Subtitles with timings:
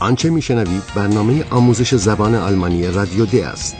[0.00, 3.76] آنچه میشنوید برنامه آموزش زبان آلمانی رادیو دی است.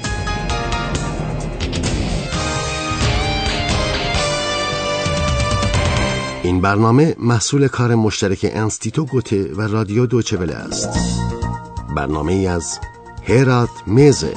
[6.42, 10.88] این برنامه محصول کار مشترک انستیتو گوته و رادیو دوچوله است.
[11.96, 12.78] برنامه از
[13.28, 14.34] هرات میزه.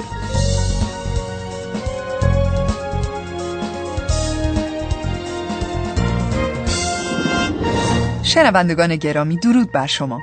[8.34, 10.20] شنوندگان گرامی درود بر شما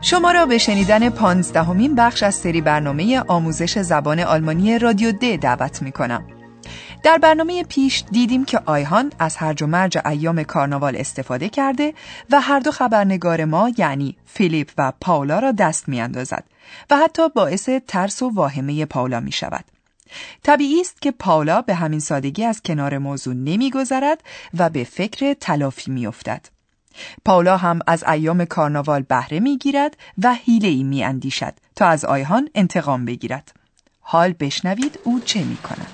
[0.00, 5.82] شما را به شنیدن پانزدهمین بخش از سری برنامه آموزش زبان آلمانی رادیو د دعوت
[5.82, 6.26] می کنم.
[7.02, 11.94] در برنامه پیش دیدیم که آیهان از هرج و مرج ایام کارناوال استفاده کرده
[12.30, 16.44] و هر دو خبرنگار ما یعنی فیلیپ و پاولا را دست می اندازد
[16.90, 19.64] و حتی باعث ترس و واهمه پاولا می شود.
[20.42, 24.22] طبیعی است که پاولا به همین سادگی از کنار موضوع نمیگذرد
[24.58, 26.53] و به فکر تلافی میافتد.
[27.24, 32.48] پاولا هم از ایام کارناوال بهره می‌گیرد و حیله ای می اندیشد تا از آیهان
[32.54, 33.52] انتقام بگیرد.
[34.00, 35.90] حال بشنوید او چه می کند.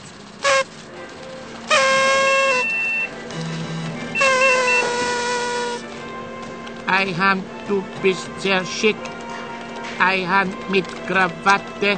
[7.01, 9.01] Eihan, du bist sehr schick.
[10.11, 11.91] Eihan mit Krawatte.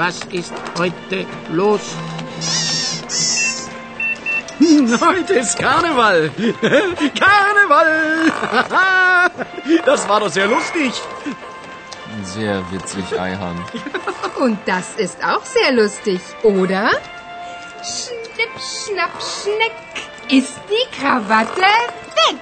[0.00, 1.18] Was ist heute
[1.58, 1.84] los?
[5.06, 6.18] Heute ist Karneval.
[7.22, 7.55] Karneval.
[9.84, 10.92] Das war doch sehr lustig.
[12.22, 13.56] Sehr witzig, Eihan.
[14.38, 16.90] Und das ist auch sehr lustig, oder?
[17.82, 19.72] Schnipp, schnapp, schneck.
[20.28, 22.38] Ist die Krawatte weg?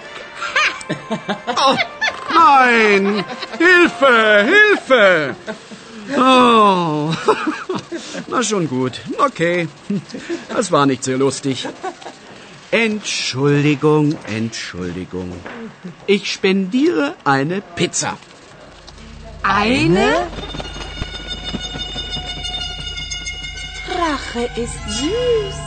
[1.57, 1.77] Oh,
[2.35, 3.25] nein!
[3.59, 4.45] Hilfe!
[4.45, 5.37] Hilfe!
[6.17, 7.13] Oh.
[8.27, 9.01] Na schon gut.
[9.19, 9.69] Okay.
[10.49, 11.69] Das war nicht sehr lustig.
[12.75, 15.31] Entschuldigung, Entschuldigung.
[16.07, 18.19] Ich spendiere eine Pizza.
[19.45, 20.27] Eine?
[24.01, 25.61] Rache ist süß.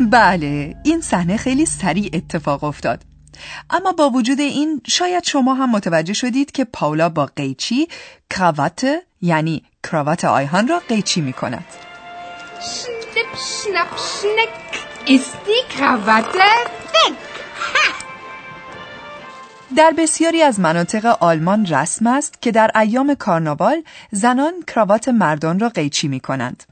[0.00, 3.02] بله این صحنه خیلی سریع اتفاق افتاد
[3.70, 7.88] اما با وجود این شاید شما هم متوجه شدید که پاولا با قیچی
[8.30, 8.86] کراوات
[9.20, 11.64] یعنی کراوات آیهان را قیچی می کند
[12.60, 14.65] Schnipp, schnapp, schneck.
[15.08, 17.14] Ist die Krawatte weg?
[19.76, 25.68] در بسیاری از مناطق آلمان رسم است که در ایام کارناوال زنان کراوات مردان را
[25.68, 26.62] قیچی می کنند.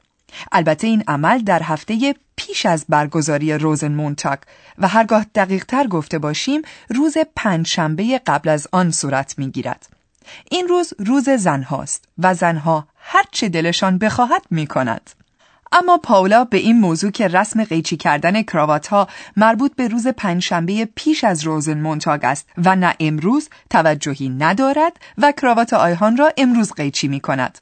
[0.51, 4.39] البته این عمل در هفته پیش از برگزاری روزن مونتاک
[4.77, 9.87] و هرگاه دقیق تر گفته باشیم روز پنجشنبه قبل از آن صورت می گیرد.
[10.51, 15.09] این روز روز زن هاست و زنها هر چه دلشان بخواهد می کند.
[15.71, 20.87] اما پاولا به این موضوع که رسم قیچی کردن کراوات ها مربوط به روز پنجشنبه
[20.95, 26.73] پیش از روزن مونتاگ است و نه امروز توجهی ندارد و کراوات آیهان را امروز
[26.73, 27.57] قیچی می کند.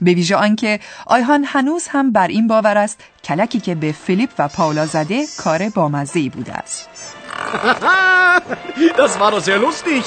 [0.00, 4.48] به ویژه آنکه آیهان هنوز هم بر این باور است کلکی که به فیلیپ و
[4.48, 6.88] پاولا زده کار بامزه بوده است.
[8.98, 10.04] Das war doch sehr lustig.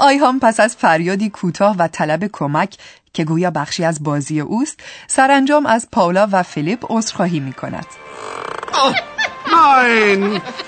[0.00, 2.76] آیهان پس از فریادی کوتاه و طلب کمک
[3.12, 7.86] که گویا بخشی از بازی اوست سرانجام از پاولا و فیلیپ عذرخواهی می کند.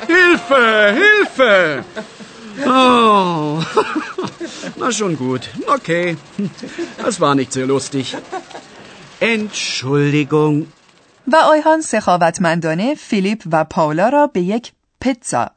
[0.08, 0.66] Hilfe!
[1.00, 1.84] Hilfe!
[2.66, 3.64] Oh.
[4.76, 5.42] Na schon gut.
[5.76, 6.16] Okay.
[7.04, 8.16] Das war nicht sehr lustig.
[9.20, 10.66] Entschuldigung.
[11.32, 15.50] و آیهان سخاوتمندانه فیلیپ و پاولا را به یک پیتزا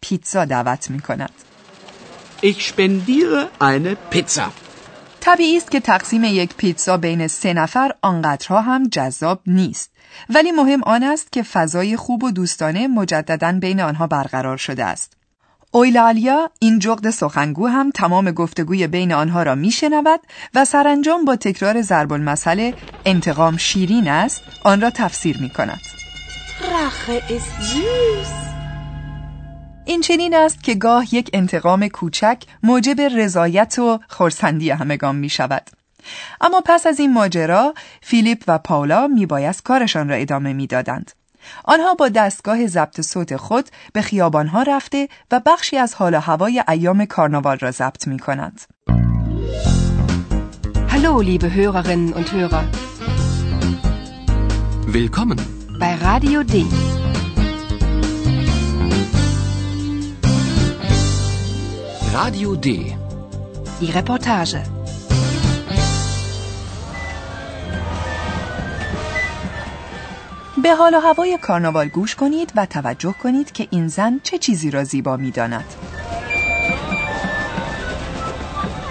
[0.00, 1.30] پیتزا دعوت می کند.
[2.42, 4.63] Ich spendiere eine Pizza.
[5.24, 9.90] طبیعی است که تقسیم یک پیتزا بین سه نفر آنقدرها هم جذاب نیست.
[10.30, 15.16] ولی مهم آن است که فضای خوب و دوستانه مجددا بین آنها برقرار شده است.
[15.70, 20.20] اویلالیا این جغد سخنگو هم تمام گفتگوی بین آنها را میشنود
[20.54, 22.72] و سرانجام با تکرار ضرب المثل
[23.04, 25.80] انتقام شیرین است آن را تفسیر می کند.
[29.94, 35.70] این چنین است که گاه یک انتقام کوچک موجب رضایت و خورسندی همگان می شود.
[36.40, 41.10] اما پس از این ماجرا فیلیپ و پاولا میبایست کارشان را ادامه می‌دادند.
[41.64, 46.64] آنها با دستگاه ضبط صوت خود به خیابانها رفته و بخشی از حال و هوای
[46.68, 48.60] ایام کارناوال را ضبط می کنند.
[50.88, 52.64] Hallo, liebe Hörerinnen und Hörer.
[54.86, 55.38] Willkommen.
[55.80, 56.54] Bei Radio D.
[62.14, 62.68] Radio D.
[63.80, 64.58] Die Reportage.
[70.62, 74.70] به حال و هوای کارناوال گوش کنید و توجه کنید که این زن چه چیزی
[74.70, 75.64] را زیبا می داند.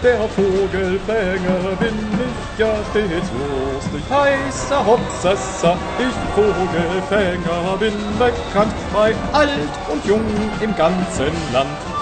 [0.04, 1.98] Der Vogelfänger bin
[2.28, 5.72] ich ja stets lustig, heißer Hopsassa,
[6.06, 9.10] ich Vogelfänger bin bekannt bei
[9.42, 10.28] alt und jung
[10.62, 11.93] im ganzen Land.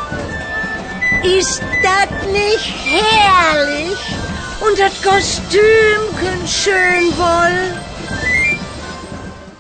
[1.24, 4.00] Ist das nicht herrlich?
[4.66, 7.78] Und das Kostümchen schön wohl?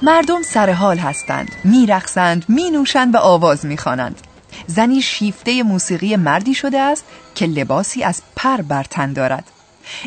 [0.01, 1.51] مردم سر حال هستند.
[1.63, 4.21] میرقصند مینوشند و آواز می‌خوانند.
[4.67, 7.05] زنی شیفته موسیقی مردی شده است
[7.35, 9.43] که لباسی از پر بر تن دارد.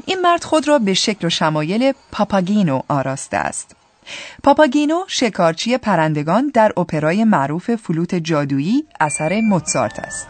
[0.07, 3.77] این مرد خود را به شکل و شمایل پاپاگینو آراسته است.
[4.43, 10.29] پاپاگینو شکارچی پرندگان در اپرای معروف فلوت جادویی اثر موتسارت است.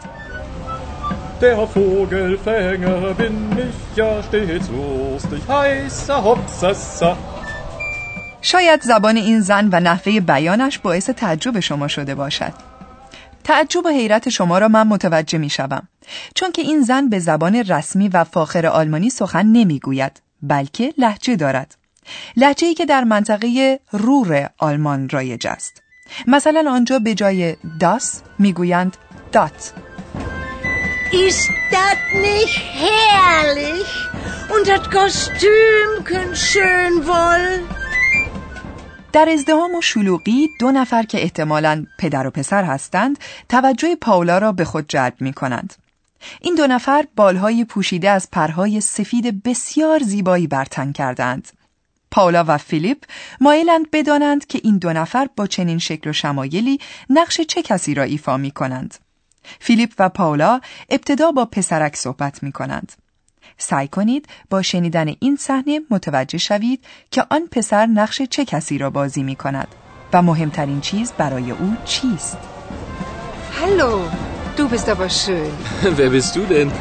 [1.41, 3.35] Der Vogelfänger bin
[3.67, 7.17] ich ja stets lustig, heißer Hopsassa.
[8.41, 12.53] شاید زبان این زن و نحوه بیانش باعث تعجب شما شده باشد.
[13.43, 15.87] تعجب و حیرت شما را من متوجه می شوم.
[16.35, 21.35] چون که این زن به زبان رسمی و فاخر آلمانی سخن نمی گوید بلکه لحجه
[21.35, 21.75] دارد.
[22.37, 25.81] لحجه ای که در منطقه رور آلمان رایج است.
[26.27, 28.97] مثلا آنجا به جای داس می‌گویند
[29.31, 29.73] دات
[31.11, 33.87] Ist das nicht herrlich?
[34.49, 37.65] Und das Kostümchen schön wohl?
[39.13, 43.19] در ازدهام و شلوغی دو نفر که احتمالاً پدر و پسر هستند
[43.49, 45.73] توجه پاولا را به خود جلب می کنند.
[46.41, 51.47] این دو نفر بالهای پوشیده از پرهای سفید بسیار زیبایی برتن کردند.
[52.11, 53.03] پاولا و فیلیپ
[53.41, 56.79] مایلند بدانند که این دو نفر با چنین شکل و شمایلی
[57.09, 59.04] نقش چه کسی را ایفا می کنند.
[59.59, 60.59] فیلیپ و پاولا
[60.89, 62.91] ابتدا با پسرک صحبت می کنند.
[63.57, 68.89] سعی کنید با شنیدن این صحنه متوجه شوید که آن پسر نقش چه کسی را
[68.89, 69.67] بازی می کند
[70.13, 72.37] و مهمترین چیز برای او چیست؟
[73.61, 73.93] Hallo,
[74.57, 75.51] du bist aber schön.
[75.99, 76.71] Wer bist du denn?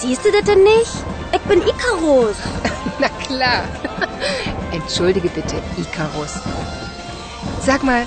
[0.00, 0.96] Siehst du das denn nicht?
[1.36, 2.38] Ich bin Icarus.
[3.02, 3.62] Na klar.
[4.78, 6.34] Entschuldige bitte, Icarus.
[7.68, 8.02] Sag mal,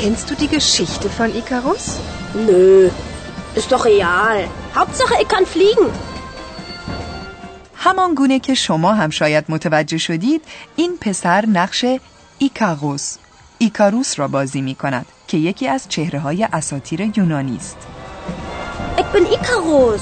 [0.00, 1.84] kennst du die Geschichte von Icarus?
[2.46, 2.90] Nö,
[3.56, 4.38] ist doch real.
[4.74, 5.88] Hauptsache, ich kann fliegen.
[7.74, 10.42] همان گونه که شما هم شاید متوجه شدید
[10.76, 11.84] این پسر نقش
[12.38, 13.16] ایکاروس
[13.58, 17.76] ایکاروس را بازی می کند که یکی از چهره های اساتیر یونانی است
[19.12, 20.00] bin Icarus.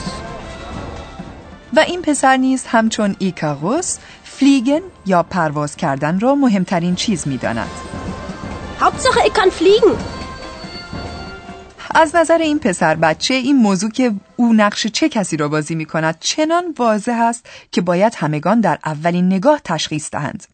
[1.77, 7.71] و این پسر نیز همچون ایکاروس فلیگن یا پرواز کردن را مهمترین چیز می داند.
[8.81, 10.20] Hauptsache, ich kann fliegen.
[11.95, 15.85] از نظر این پسر بچه این موضوع که او نقش چه کسی را بازی می
[15.85, 20.47] کند چنان واضح است که باید همگان در اولین نگاه تشخیص دهند.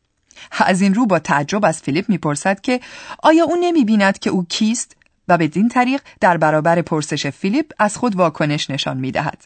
[0.53, 2.81] از این رو با تعجب از فیلیپ می‌پرسد که
[3.23, 4.97] آیا او نمی بیند که او کیست
[5.29, 9.39] و بدین طریق در برابر پرسش فیلیپ از خود واکنش نشان می دهد.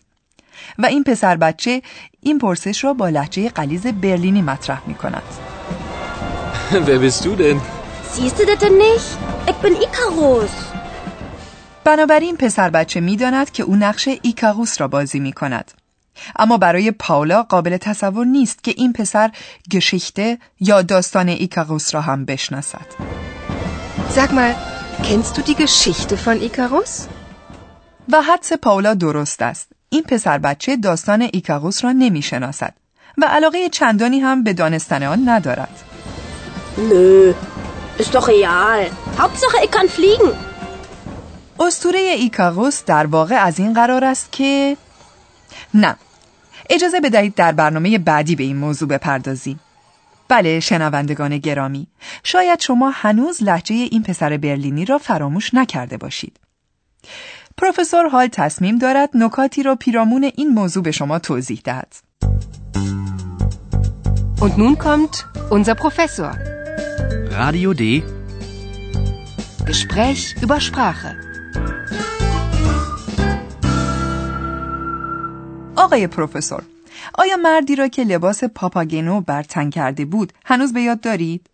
[0.78, 1.82] و این پسر بچه
[2.20, 5.22] این پرسش را با لحجه قلیز برلینی مطرح می کند.
[6.86, 7.60] Wer bist du denn?
[8.14, 9.10] Siehst du das denn nicht?
[9.50, 10.79] Ich bin Icarus.
[11.84, 15.72] بنابراین پسر بچه می داند که او نقش ایکاروس را بازی می کند.
[16.36, 19.30] اما برای پاولا قابل تصور نیست که این پسر
[19.72, 22.86] گشیخته یا داستان ایکاروس را هم بشناسد.
[24.16, 24.54] Sag mal,
[25.06, 27.06] kennst du die Geschichte von Icarus?
[28.12, 29.68] و حدس پاولا درست است.
[29.88, 32.74] این پسر بچه داستان ایکاروس را نمی شناسد
[33.18, 35.84] و علاقه چندانی هم به دانستن آن ندارد.
[36.76, 37.34] Nö,
[37.98, 38.80] ist doch real.
[39.18, 40.49] Hauptsache, ich kann fliegen.
[41.60, 44.76] استوره ایکاروس در واقع از این قرار است که
[45.74, 45.96] نه
[46.70, 49.60] اجازه بدهید در برنامه بعدی به این موضوع بپردازیم
[50.28, 51.86] بله شنوندگان گرامی
[52.24, 56.36] شاید شما هنوز لحجه این پسر برلینی را فراموش نکرده باشید
[57.56, 61.94] پروفسور هال تصمیم دارد نکاتی را پیرامون این موضوع به شما توضیح دهد
[64.40, 65.14] Und nun kommt
[65.56, 66.32] unser Professor.
[67.40, 67.82] Radio D.
[69.66, 71.29] Gespräch über Sprache.
[75.80, 76.62] آقای پروفسور
[77.14, 81.46] آیا مردی را که لباس پاپاگنو بر تن کرده بود هنوز به یاد دارید؟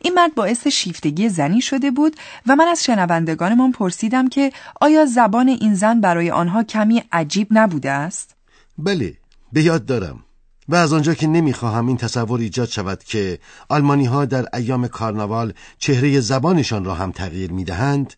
[0.00, 2.16] این مرد باعث شیفتگی زنی شده بود
[2.46, 7.90] و من از شنوندگانمان پرسیدم که آیا زبان این زن برای آنها کمی عجیب نبوده
[7.90, 8.34] است؟
[8.78, 9.14] بله
[9.52, 10.24] به یاد دارم
[10.68, 15.52] و از آنجا که نمی‌خواهم این تصور ایجاد شود که آلمانی ها در ایام کارناوال
[15.78, 18.14] چهره زبانشان را هم تغییر می‌دهند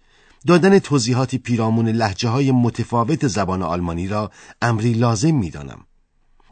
[0.46, 4.30] دادن توضیحاتی پیرامون لحجه های متفاوت زبان آلمانی را
[4.62, 5.86] امری لازم می‌دانم.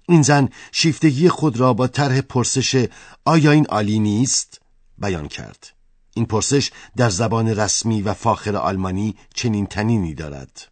[0.09, 2.87] این زن شیفتگی خود را با طرح پرسش
[3.25, 4.61] آیا این عالی نیست
[4.99, 5.73] بیان کرد.
[6.15, 10.69] این پرسش در زبان رسمی و فاخر آلمانی چنین تنینی دارد.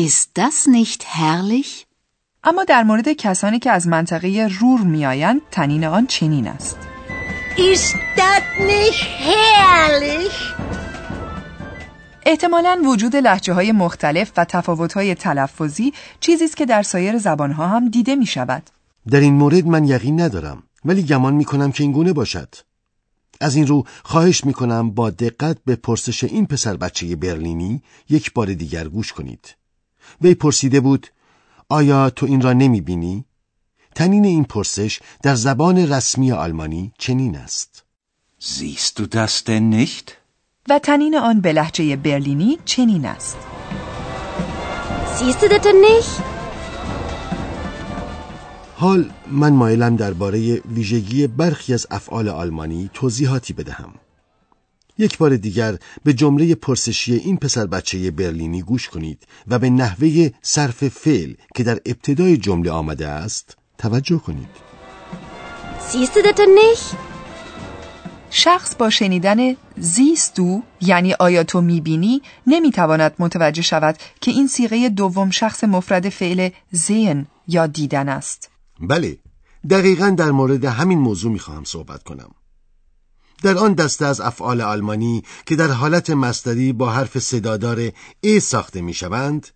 [0.00, 1.86] Ist das nicht herrlich?
[2.44, 6.76] اما در مورد کسانی که از منطقه رور میآیند تنین آن چنین است
[7.56, 10.36] Ist das nicht herrlich?
[12.30, 17.52] احتمالا وجود لحجه های مختلف و تفاوت های تلفظی چیزی است که در سایر زبان
[17.52, 18.62] ها هم دیده می شود.
[19.10, 22.54] در این مورد من یقین ندارم ولی گمان می کنم که این گونه باشد
[23.40, 28.32] از این رو خواهش می کنم با دقت به پرسش این پسر بچه برلینی یک
[28.32, 29.56] بار دیگر گوش کنید
[30.22, 31.06] وی پرسیده بود
[31.68, 33.24] آیا تو این را نمی بینی؟
[33.94, 37.84] تنین این پرسش در زبان رسمی آلمانی چنین است
[38.40, 40.27] Siehst du das denn nicht?
[40.68, 43.36] و تنین آن به لحجه برلینی چنین است
[45.16, 46.22] Siehst du das denn nicht?
[48.76, 53.94] حال من مایلم درباره ویژگی برخی از افعال آلمانی توضیحاتی بدهم
[54.98, 60.30] یک بار دیگر به جمله پرسشی این پسر بچه برلینی گوش کنید و به نحوه
[60.42, 64.48] صرف فعل که در ابتدای جمله آمده است توجه کنید
[65.88, 67.17] Siehst du das denn nicht?
[68.30, 75.30] شخص با شنیدن زیستو یعنی آیا تو می‌بینی نمی‌تواند متوجه شود که این سیغه دوم
[75.30, 78.50] شخص مفرد فعل زین یا دیدن است.
[78.80, 79.18] بله
[79.70, 82.30] دقیقا در مورد همین موضوع می‌خواهم صحبت کنم.
[83.42, 88.80] در آن دسته از افعال آلمانی که در حالت مصدری با حرف صدادار ای ساخته
[88.80, 89.48] می‌شوند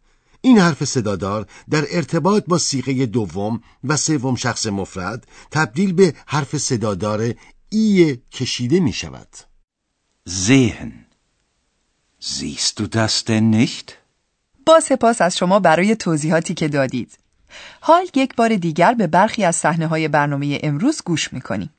[0.44, 6.58] این حرف صدادار در ارتباط با سیغه دوم و سوم شخص مفرد تبدیل به حرف
[6.58, 7.34] صدادار
[7.74, 9.28] ای کشیده می شود
[10.28, 10.92] Sehen.
[12.20, 13.98] Siehst du das denn nicht?
[14.66, 17.18] با سپاس از شما برای توضیحاتی که دادید
[17.80, 21.70] حال یک بار دیگر به برخی از صحنه های برنامه امروز گوش می‌کنیم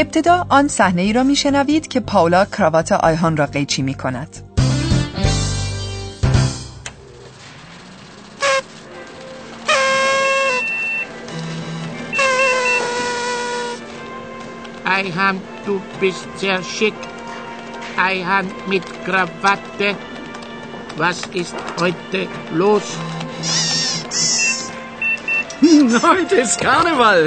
[0.00, 4.36] ابتدا آن صحنه ای را میشنوید که پاولا کراوات آیهان را قیچی می کند.
[14.86, 16.98] Eihan, du bist sehr schick.
[18.08, 19.88] Eihan mit Krawatte.
[21.02, 22.20] Was ist heute
[22.60, 22.86] los?
[26.08, 27.20] Heute ist Karneval.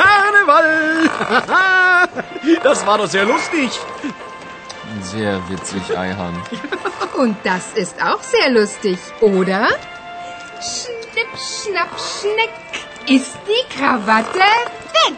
[0.00, 0.25] Karneval.
[2.62, 3.70] Das war doch sehr lustig.
[5.02, 6.40] Sehr witzig, Eihan.
[7.16, 9.68] Und das ist auch sehr lustig, oder?
[10.60, 12.50] Schnipp, schnapp, schneck.
[13.08, 15.16] Ist die Krawatte weg?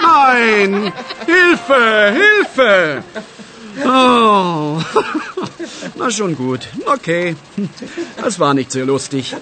[0.00, 0.92] Nein!
[1.26, 2.12] Hilfe!
[2.12, 3.04] Hilfe!
[3.84, 4.80] Oh.
[5.96, 6.68] Na schon gut.
[6.86, 7.36] Okay.
[8.16, 9.34] Das war nicht sehr lustig.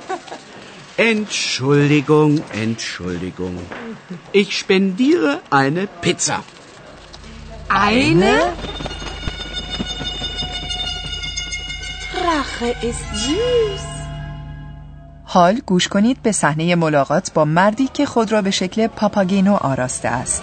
[0.96, 3.58] Entschuldigung, Entschuldigung.
[4.32, 6.44] Ich spendiere eine Pizza.
[7.68, 8.52] Eine?
[12.25, 13.92] Rache ist süß.
[15.25, 20.08] حال گوش کنید به صحنه ملاقات با مردی که خود را به شکل پاپاگینو آراسته
[20.08, 20.42] است.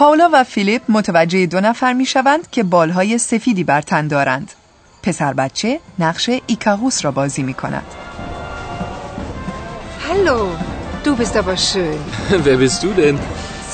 [0.00, 4.52] پاولا و فیلیپ متوجه دو نفر می شوند که بالهای سفیدی بر تن دارند.
[5.02, 7.82] پسر بچه نقش ایکاروس را بازی می کند.
[10.08, 10.40] Hallo,
[11.04, 11.98] du bist aber schön.
[12.44, 13.18] Wer bist du denn?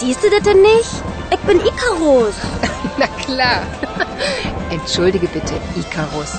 [0.01, 0.95] Siehst du das denn nicht?
[1.35, 2.37] Ich bin Icarus.
[3.01, 3.61] Na klar.
[4.77, 6.33] Entschuldige bitte, Icarus.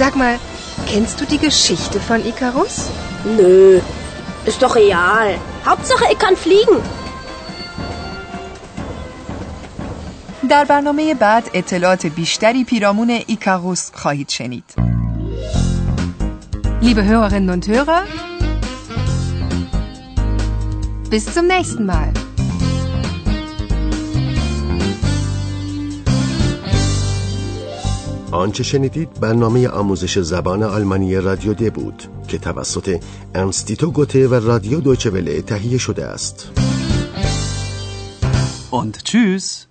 [0.00, 0.36] Sag mal,
[0.90, 2.76] kennst du die Geschichte von Icarus?
[3.38, 3.80] Nö,
[4.50, 5.28] ist doch real.
[5.68, 6.78] Hauptsache, ich kann fliegen.
[10.50, 14.64] در برنامه بعد اطلاعات بیشتری پیرامون ایکاروس خواهید شنید.
[16.82, 18.02] Liebe Hörerinnen und Hörer,
[21.10, 22.12] bis zum nächsten Mal.
[28.32, 33.02] آنچه شنیدید برنامه آموزش زبان آلمانی رادیو د بود که توسط
[33.34, 36.50] انستیتو گوته و رادیو دویچه وله تهیه شده است.
[38.72, 39.69] Und tschüss.